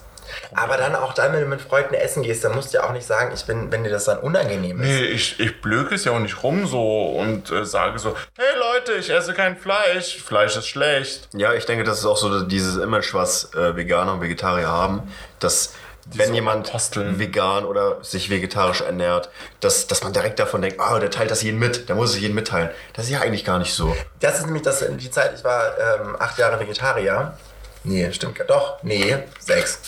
[0.56, 2.94] Aber dann auch dann, wenn du mit Freunden essen gehst, dann musst du ja auch
[2.94, 4.88] nicht sagen, ich bin, wenn dir das dann unangenehm ist.
[4.88, 8.60] Nee, ich, ich blöke es ja auch nicht rum so und äh, sage so, hey
[8.60, 11.30] Leute, ich esse kein Fleisch, Fleisch ist schlecht.
[11.34, 15.04] Ja, ich denke, das ist auch so dieses Image, was äh, Veganer und Vegetarier haben,
[15.40, 15.74] dass
[16.06, 17.20] wenn so jemand Aposteln.
[17.20, 21.42] vegan oder sich vegetarisch ernährt, dass, dass man direkt davon denkt, oh, der teilt das
[21.42, 22.70] jeden mit, der muss es jeden mitteilen.
[22.94, 23.96] Das ist ja eigentlich gar nicht so.
[24.20, 27.38] Das ist nämlich das, die Zeit, ich war ähm, acht Jahre Vegetarier.
[27.86, 28.82] Nee, stimmt gar doch.
[28.84, 29.80] Nee, sechs.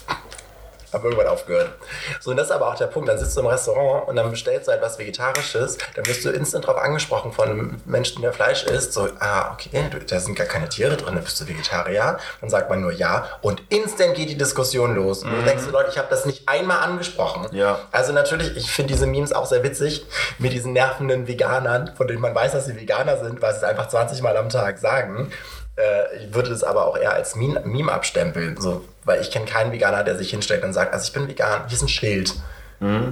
[0.94, 1.72] Hab irgendwann aufgehört.
[2.20, 3.10] So, und das ist aber auch der Punkt.
[3.10, 5.78] Dann sitzt du im Restaurant und dann bestellst du halt was Vegetarisches.
[5.96, 8.94] Dann wirst du instant drauf angesprochen von einem Menschen, der Fleisch isst.
[8.94, 12.18] So, ah, okay, du, da sind gar keine Tiere drin, dann bist du Vegetarier.
[12.42, 13.28] Dann sagt man nur ja.
[13.42, 15.24] Und instant geht die Diskussion los.
[15.24, 17.48] Und du denkst, so, Leute, ich habe das nicht einmal angesprochen.
[17.56, 17.80] Ja.
[17.92, 20.06] Also natürlich, ich finde diese Memes auch sehr witzig
[20.38, 23.64] mit diesen nervenden Veganern, von denen man weiß, dass sie Veganer sind, weil sie es
[23.64, 25.32] einfach 20 Mal am Tag sagen.
[25.76, 29.46] Äh, ich würde es aber auch eher als Meme, Meme abstempeln, so, weil ich kenne
[29.46, 32.34] keinen Veganer, der sich hinstellt und sagt, also ich bin vegan, hier ist ein Schild.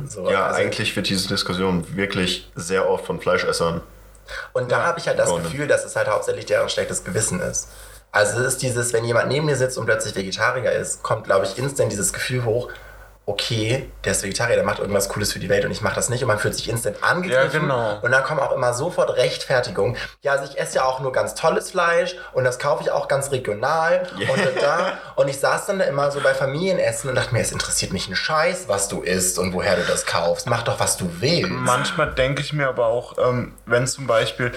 [0.10, 3.82] So, Ja, also- eigentlich wird diese Diskussion wirklich sehr oft von Fleischessern.
[4.52, 5.46] Und da habe ich halt das begonnen.
[5.46, 7.70] Gefühl, dass es halt hauptsächlich deren schlechtes Gewissen ist.
[8.12, 11.46] Also es ist dieses, wenn jemand neben dir sitzt und plötzlich Vegetarier ist, kommt, glaube
[11.46, 12.70] ich, instant dieses Gefühl hoch,
[13.26, 16.10] okay, der ist Vegetarier, der macht irgendwas Cooles für die Welt und ich mache das
[16.10, 17.70] nicht und man fühlt sich instant angegriffen.
[17.70, 18.00] Ja, genau.
[18.02, 19.96] Und dann kommen auch immer sofort Rechtfertigungen.
[20.22, 23.08] Ja, also ich esse ja auch nur ganz tolles Fleisch und das kaufe ich auch
[23.08, 24.98] ganz regional und da.
[25.16, 28.10] Und ich saß dann da immer so bei Familienessen und dachte mir, es interessiert mich
[28.10, 30.48] ein Scheiß, was du isst und woher du das kaufst.
[30.48, 31.50] Mach doch, was du willst.
[31.50, 34.52] Manchmal denke ich mir aber auch, ähm, wenn zum Beispiel,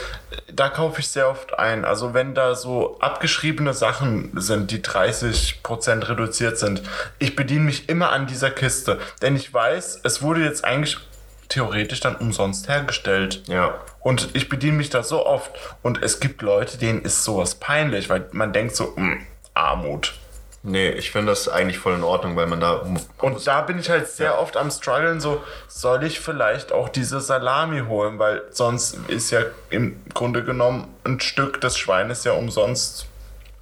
[0.56, 1.84] da kaufe ich sehr oft ein.
[1.84, 6.82] Also wenn da so abgeschriebene Sachen sind, die 30% reduziert sind,
[7.18, 8.98] ich bediene mich immer an dieser Kiste.
[9.22, 10.98] Denn ich weiß, es wurde jetzt eigentlich
[11.48, 13.42] theoretisch dann umsonst hergestellt.
[13.46, 13.74] Ja.
[14.00, 15.52] Und ich bediene mich da so oft.
[15.82, 19.18] Und es gibt Leute, denen ist sowas peinlich, weil man denkt so, mh,
[19.54, 20.14] Armut.
[20.68, 22.84] Nee, ich finde das eigentlich voll in Ordnung, weil man da.
[23.18, 27.20] Und da bin ich halt sehr oft am struggeln, so soll ich vielleicht auch diese
[27.20, 33.06] Salami holen, weil sonst ist ja im Grunde genommen ein Stück des Schweines ja umsonst,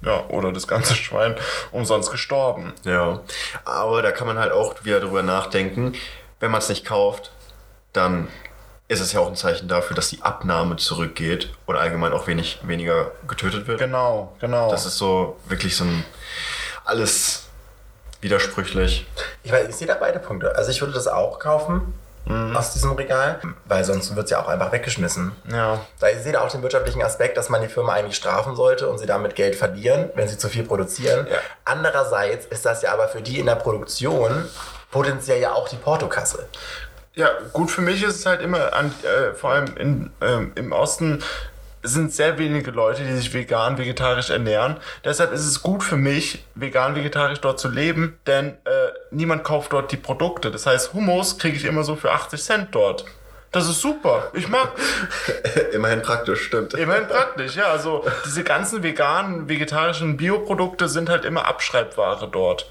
[0.01, 1.35] ja, oder das ganze Schwein
[1.71, 2.73] umsonst gestorben.
[2.85, 3.21] Ja.
[3.65, 5.93] Aber da kann man halt auch wieder drüber nachdenken.
[6.39, 7.31] Wenn man es nicht kauft,
[7.93, 8.29] dann
[8.87, 12.59] ist es ja auch ein Zeichen dafür, dass die Abnahme zurückgeht und allgemein auch wenig,
[12.63, 13.79] weniger getötet wird.
[13.79, 14.71] Genau, genau.
[14.71, 16.03] Das ist so wirklich so ein
[16.85, 17.43] alles
[18.21, 19.05] widersprüchlich.
[19.43, 20.55] Ich, weiß, ich sehe da beide Punkte.
[20.55, 21.93] Also ich würde das auch kaufen
[22.55, 25.31] aus diesem Regal, weil sonst wird es ja auch einfach weggeschmissen.
[25.51, 25.79] ja.
[25.99, 28.89] Da ich sehe da auch den wirtschaftlichen Aspekt, dass man die Firma eigentlich strafen sollte
[28.89, 31.27] und sie damit Geld verlieren, wenn sie zu viel produzieren.
[31.29, 31.37] Ja.
[31.65, 34.45] Andererseits ist das ja aber für die in der Produktion
[34.89, 36.47] potenziell ja auch die Portokasse.
[37.13, 40.71] Ja, gut, für mich ist es halt immer, an, äh, vor allem in, ähm, im
[40.71, 41.23] Osten
[41.85, 44.77] sind sehr wenige Leute, die sich vegan, vegetarisch ernähren.
[45.03, 49.73] Deshalb ist es gut für mich, vegan, vegetarisch dort zu leben, denn äh, niemand kauft
[49.73, 50.51] dort die Produkte.
[50.51, 53.05] Das heißt, Hummus kriege ich immer so für 80 Cent dort.
[53.51, 54.31] Das ist super.
[54.33, 54.71] Ich mag
[55.73, 56.73] Immerhin praktisch, stimmt.
[56.73, 57.67] immerhin praktisch, ja.
[57.67, 62.69] Also diese ganzen veganen, vegetarischen Bioprodukte sind halt immer Abschreibware dort.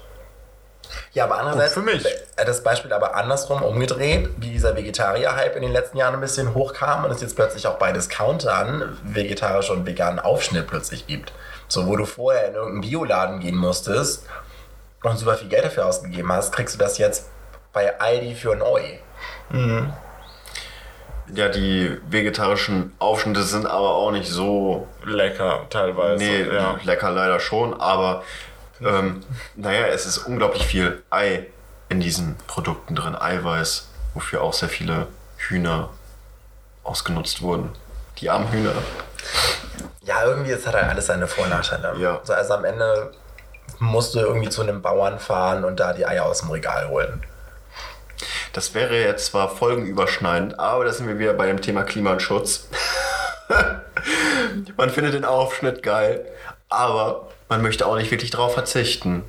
[1.13, 2.05] Ja, aber andererseits, Gut für mich.
[2.35, 6.53] äh, das Beispiel aber andersrum umgedreht, wie dieser Vegetarier-Hype in den letzten Jahren ein bisschen
[6.53, 11.31] hochkam und es jetzt plötzlich auch bei Discountern vegetarisch und veganen Aufschnitt plötzlich gibt.
[11.67, 14.25] So, wo du vorher in irgendeinen Bioladen gehen musstest
[15.03, 17.29] und super viel Geld dafür ausgegeben hast, kriegst du das jetzt
[17.73, 18.81] bei Aldi für neu.
[21.33, 26.23] Ja, die vegetarischen Aufschnitte sind aber auch nicht so Lecker teilweise.
[26.23, 26.77] Nee, ja.
[26.83, 28.23] lecker leider schon, aber
[28.81, 29.23] ähm,
[29.55, 31.47] naja, es ist unglaublich viel Ei
[31.89, 35.07] in diesen Produkten drin, Eiweiß, wofür auch sehr viele
[35.37, 35.89] Hühner
[36.83, 37.71] ausgenutzt wurden.
[38.17, 38.71] Die armen Hühner.
[40.01, 41.95] Ja, irgendwie, es hat halt alles seine Vor- und Nachteile.
[41.97, 42.21] Ja.
[42.23, 43.11] So, also am Ende
[43.79, 47.23] musst du irgendwie zu einem Bauern fahren und da die Eier aus dem Regal holen.
[48.53, 52.69] Das wäre jetzt zwar folgenüberschneidend, aber da sind wir wieder bei dem Thema Klimaschutz.
[54.77, 56.25] man findet den Aufschnitt geil,
[56.69, 59.23] aber man möchte auch nicht wirklich drauf verzichten.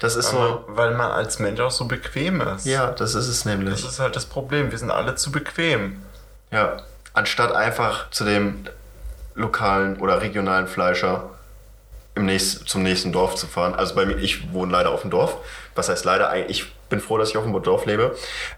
[0.00, 0.38] Das ist so.
[0.38, 2.66] Aber, weil man als Mensch auch so bequem ist.
[2.66, 3.82] Ja, das ist es nämlich.
[3.82, 4.70] Das ist halt das Problem.
[4.70, 6.02] Wir sind alle zu bequem.
[6.52, 6.78] Ja,
[7.14, 8.66] anstatt einfach zu dem
[9.34, 11.30] lokalen oder regionalen Fleischer
[12.14, 13.74] im nächst, zum nächsten Dorf zu fahren.
[13.74, 15.36] Also bei mir, ich wohne leider auf dem Dorf.
[15.74, 16.48] Was heißt leider?
[16.48, 18.16] Ich bin froh, dass ich auf dem Dorf lebe.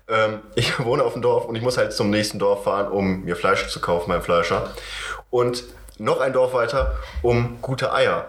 [0.08, 3.24] Ähm, ich wohne auf dem Dorf und ich muss halt zum nächsten Dorf fahren, um
[3.24, 4.70] mir Fleisch zu kaufen beim Fleischer.
[5.30, 5.62] Und
[6.00, 8.26] noch ein Dorf weiter, um gute Eier.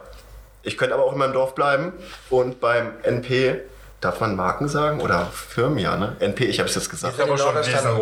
[0.63, 1.93] Ich könnte aber auch in meinem Dorf bleiben
[2.29, 3.61] und beim NP,
[3.99, 5.01] darf man Marken sagen?
[5.01, 6.15] Oder Firmen, ja, ne?
[6.19, 7.19] NP, ich habe es jetzt gesagt.
[7.19, 7.53] aber schon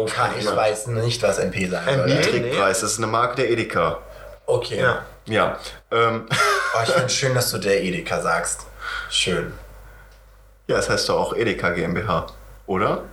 [0.07, 2.09] kann ich weiß nicht, was NP sein NP?
[2.09, 2.17] soll.
[2.17, 3.99] Niedrigpreis, das ist eine Marke der Edeka.
[4.45, 4.81] Okay.
[4.81, 5.05] Ja.
[5.25, 5.57] Ja.
[5.91, 6.27] Ähm,
[6.71, 8.67] Oh, ich finde schön, dass du der Edeka sagst.
[9.09, 9.53] Schön.
[10.67, 12.27] ja, das heißt doch auch Edeka GmbH,
[12.67, 13.03] oder?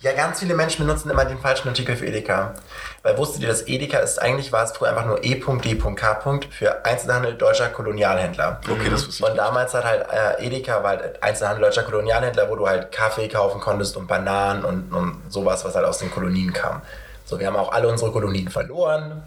[0.00, 2.54] Ja, ganz viele Menschen benutzen immer den falschen Artikel für Edeka.
[3.02, 6.20] Weil wusstet ihr, dass Edeka ist, eigentlich war es früher einfach nur E.D.K.
[6.50, 8.60] für Einzelhandel deutscher Kolonialhändler.
[8.70, 12.48] Okay, das wusste ich Und damals hat halt äh, Edeka war halt Einzelhandel deutscher Kolonialhändler,
[12.48, 16.12] wo du halt Kaffee kaufen konntest und Bananen und, und sowas, was halt aus den
[16.12, 16.80] Kolonien kam.
[17.24, 19.24] So, wir haben auch alle unsere Kolonien verloren.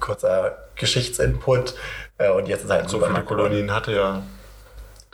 [0.00, 1.74] Kurzer Geschichtsinput.
[2.16, 3.22] Äh, und jetzt ist halt ein So viele.
[3.24, 4.22] Kolonien hatte ja.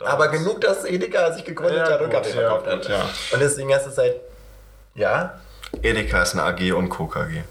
[0.05, 2.81] Aber genug, dass Edeka sich gegründet Ja, hat und Kaffee ja, verkauft hat.
[2.83, 3.01] gut, ja.
[3.33, 4.15] Und deswegen hast du es halt.
[4.95, 5.33] Ja?
[5.81, 7.07] Edeka ist eine AG und Co.
[7.07, 7.43] KG.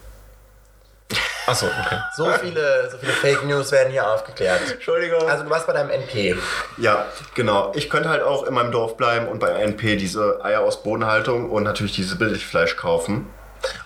[1.48, 1.98] Achso, okay.
[2.16, 4.60] So viele, so viele Fake News werden hier aufgeklärt.
[4.72, 5.28] Entschuldigung.
[5.28, 6.36] Also du warst bei deinem NP.
[6.76, 7.72] Ja, genau.
[7.74, 11.50] Ich könnte halt auch in meinem Dorf bleiben und bei NP diese Eier aus Bodenhaltung
[11.50, 13.28] und natürlich dieses Billigfleisch kaufen.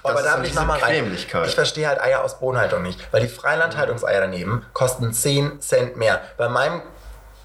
[0.02, 1.10] Aber Das da bin ich nochmal rein.
[1.14, 3.00] Ich verstehe halt Eier aus Bodenhaltung nicht.
[3.12, 6.20] Weil die Freilandhaltungseier daneben kosten 10 Cent mehr.
[6.36, 6.82] Bei meinem,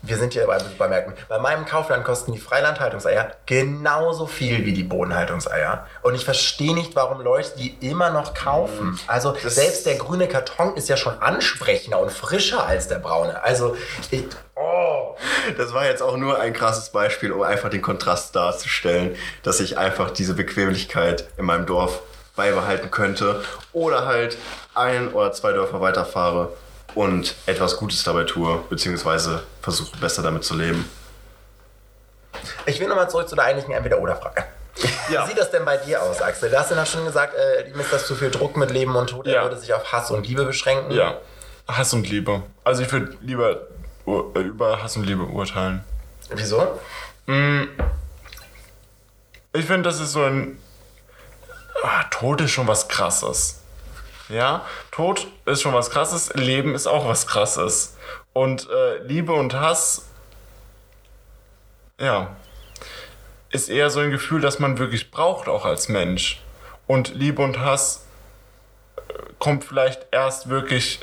[0.01, 4.83] wir sind hier bei Supermärkten, bei meinem Kaufland kosten die Freilandhaltungseier genauso viel wie die
[4.83, 5.85] Bodenhaltungseier.
[6.01, 8.99] Und ich verstehe nicht, warum Leute die immer noch kaufen.
[9.07, 13.43] Also Das- selbst der grüne Karton ist ja schon ansprechender und frischer als der braune.
[13.43, 13.75] Also
[14.11, 14.23] ich,
[14.55, 15.15] oh.
[15.57, 19.77] Das war jetzt auch nur ein krasses Beispiel, um einfach den Kontrast darzustellen, dass ich
[19.77, 22.01] einfach diese Bequemlichkeit in meinem Dorf
[22.35, 24.37] beibehalten könnte oder halt
[24.75, 26.49] ein oder zwei Dörfer weiterfahre
[26.97, 30.89] und etwas Gutes dabei tue, beziehungsweise versuche besser damit zu leben.
[32.65, 34.43] Ich will nochmal zurück zu der eigentlichen Entweder-Oder-Frage.
[35.11, 35.23] Ja.
[35.23, 36.49] Wie sieht das denn bei dir aus, Axel?
[36.49, 39.09] Du hast ja schon gesagt, äh, ihm ist das zu viel Druck mit Leben und
[39.09, 39.25] Tod.
[39.27, 39.43] Er Ja.
[39.43, 40.91] würde sich auf Hass und Liebe beschränken.
[40.91, 41.17] Ja.
[41.67, 42.43] Hass und Liebe.
[42.63, 43.61] Also ich würde lieber
[44.07, 45.83] äh, über Hass und Liebe urteilen.
[46.29, 46.79] Wieso?
[49.53, 50.59] Ich finde, das ist so ein.
[51.83, 53.56] Ah, Tod ist schon was krasses.
[54.29, 57.95] Ja, Tod ist schon was krasses, Leben ist auch was krasses.
[58.33, 60.09] Und äh, Liebe und Hass,
[61.99, 62.35] ja,
[63.49, 66.41] ist eher so ein Gefühl, das man wirklich braucht, auch als Mensch.
[66.87, 68.05] Und Liebe und Hass
[68.97, 69.01] äh,
[69.39, 70.99] kommt vielleicht erst wirklich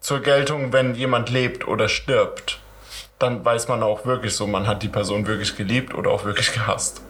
[0.00, 2.60] zur Geltung, wenn jemand lebt oder stirbt.
[3.18, 6.52] Dann weiß man auch wirklich so, man hat die Person wirklich geliebt oder auch wirklich
[6.52, 7.02] gehasst.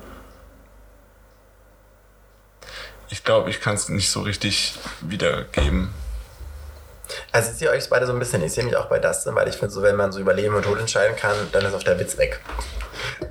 [3.13, 5.93] Ich glaube, ich kann es nicht so richtig wiedergeben.
[7.31, 9.47] Also ich sehe euch beide so ein bisschen, ich sehe mich auch bei Dustin, weil
[9.49, 11.83] ich finde, so wenn man so über Leben und Tod entscheiden kann, dann ist auch
[11.83, 12.41] der Witz weg.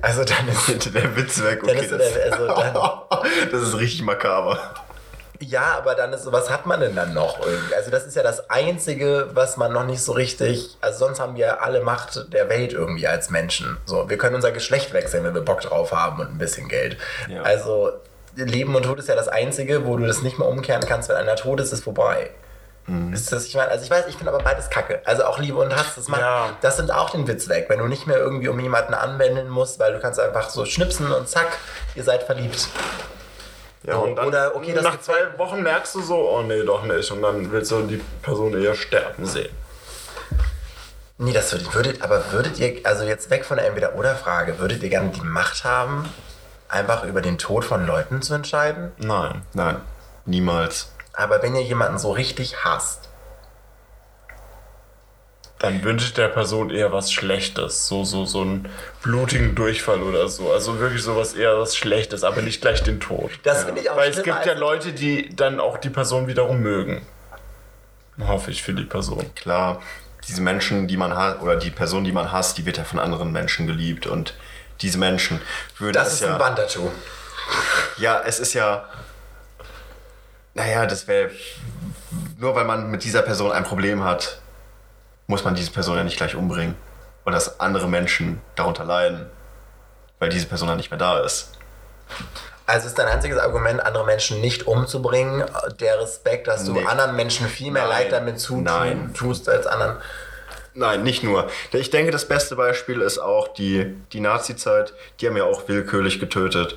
[0.00, 1.80] Also dann ist, Der Witz weg, dann okay.
[1.80, 2.92] ist so der, also dann, das,
[3.50, 4.56] das ist richtig makaber.
[5.40, 7.74] ja, aber dann ist so, was hat man denn dann noch irgendwie?
[7.74, 11.34] Also das ist ja das Einzige, was man noch nicht so richtig, also sonst haben
[11.34, 13.78] wir alle Macht der Welt irgendwie als Menschen.
[13.84, 16.98] So, wir können unser Geschlecht wechseln, wenn wir Bock drauf haben und ein bisschen Geld.
[17.28, 17.42] Ja.
[17.42, 17.90] Also
[18.36, 21.16] Leben und Tod ist ja das Einzige, wo du das nicht mehr umkehren kannst, wenn
[21.16, 22.30] einer tot ist, ist vorbei.
[23.12, 25.02] Ist das, ich meine, also ich weiß, ich finde aber beides kacke.
[25.04, 26.50] Also auch Liebe und Hass, das, macht, Ja.
[26.62, 29.78] das sind auch den Witz weg, wenn du nicht mehr irgendwie um jemanden anwenden musst,
[29.78, 31.46] weil du kannst einfach so schnipsen und zack,
[31.94, 32.66] ihr seid verliebt.
[33.84, 37.08] Ja, und dann oder, okay, nach zwei Wochen merkst du so, oh nee, doch nicht.
[37.12, 39.54] Und dann willst du die Person eher sterben sehen.
[41.18, 44.88] Nee, das würdet, würdet, aber würdet ihr, also jetzt weg von der Entweder-Oder-Frage, würdet ihr
[44.88, 46.08] gerne die Macht haben,
[46.72, 48.92] einfach über den Tod von Leuten zu entscheiden?
[48.98, 49.42] Nein.
[49.52, 49.76] Nein,
[50.24, 50.92] niemals.
[51.12, 53.08] Aber wenn ihr jemanden so richtig hasst,
[55.62, 57.86] Dann wünsche ich der Person eher was Schlechtes.
[57.86, 58.68] So, so, so einen
[59.00, 60.50] blutigen Durchfall oder so.
[60.50, 63.30] Also wirklich sowas eher was Schlechtes, aber nicht gleich den Tod.
[63.44, 66.58] das finde ich auch Weil es gibt ja Leute, die dann auch die Person wiederum
[66.62, 67.06] mögen.
[68.18, 69.32] Hoffe ich für die Person.
[69.36, 69.80] Klar,
[70.26, 72.98] diese Menschen, die man hat, oder die Person, die man hasst, die wird ja von
[72.98, 74.08] anderen Menschen geliebt.
[74.08, 74.34] Und
[74.82, 75.40] diese Menschen
[75.78, 76.32] würden Das ist ja.
[76.32, 76.90] ein Bandertattoo.
[77.98, 78.84] Ja, es ist ja.
[80.54, 81.30] Naja, das wäre.
[82.38, 84.38] nur weil man mit dieser Person ein Problem hat,
[85.26, 86.74] muss man diese Person ja nicht gleich umbringen.
[87.24, 89.26] Oder dass andere Menschen darunter leiden,
[90.18, 91.52] weil diese Person dann nicht mehr da ist.
[92.66, 95.44] Also ist dein einziges Argument, andere Menschen nicht umzubringen,
[95.80, 96.84] der Respekt, dass du Nee.
[96.86, 97.90] anderen Menschen viel mehr Nein.
[98.04, 99.14] Leid damit zutun Nein.
[99.14, 99.96] tust als anderen.
[100.74, 101.50] Nein, nicht nur.
[101.72, 104.94] Ich denke, das beste Beispiel ist auch die, die Nazi-Zeit.
[105.20, 106.76] Die haben ja auch willkürlich getötet.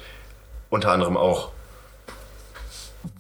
[0.69, 1.51] Unter anderem auch,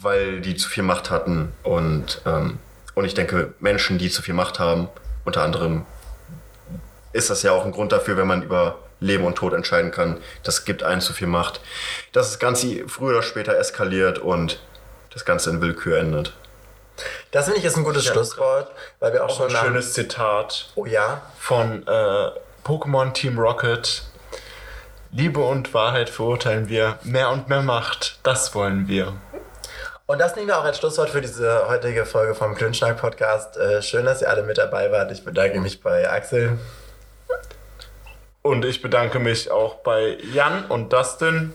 [0.01, 1.53] weil die zu viel Macht hatten.
[1.63, 2.59] Und, ähm,
[2.93, 4.89] und ich denke, Menschen, die zu viel Macht haben,
[5.23, 5.85] unter anderem
[7.13, 10.17] ist das ja auch ein Grund dafür, wenn man über Leben und Tod entscheiden kann.
[10.43, 11.61] Das gibt einen zu viel Macht.
[12.11, 14.59] Dass das Ganze früher oder später eskaliert und
[15.13, 16.33] das Ganze in Willkür endet.
[17.35, 18.71] Das finde ich ist ein gutes Schlusswort,
[19.01, 21.21] weil wir auch, Auch ein schon schönes Zitat Oh ja.
[21.37, 22.29] von äh,
[22.63, 24.03] Pokémon Team Rocket.
[25.11, 26.97] Liebe und Wahrheit verurteilen wir.
[27.03, 29.11] Mehr und mehr Macht, das wollen wir.
[30.05, 33.57] Und das nehmen wir auch als Schlusswort für diese heutige Folge vom Klönschnack Podcast.
[33.57, 35.11] Äh, schön, dass ihr alle mit dabei wart.
[35.11, 36.57] Ich bedanke mich bei Axel.
[38.43, 41.51] Und ich bedanke mich auch bei Jan und Dustin.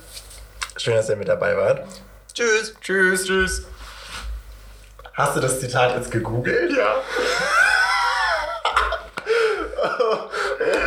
[0.76, 1.86] Schön, dass ihr mit dabei wart.
[2.34, 2.74] Tschüss.
[2.82, 3.24] Tschüss.
[3.24, 3.69] Tschüss.
[5.20, 6.74] Hast du das Zitat jetzt gegoogelt?
[6.74, 6.94] Ja.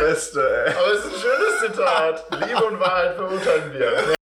[0.00, 0.74] Beste, ey.
[0.74, 2.24] Aber es ist ein schönes Zitat.
[2.44, 3.92] Liebe und Wahrheit verurteilen wir.